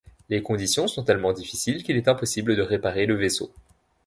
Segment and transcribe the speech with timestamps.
[0.29, 3.53] Les conditions sont tellement difficiles qu'il est impossible de réparer le vaisseau.